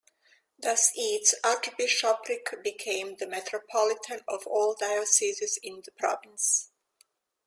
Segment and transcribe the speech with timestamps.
[0.57, 6.71] Thus its Archbishopric became the Metropolitan of all dioceses in the province.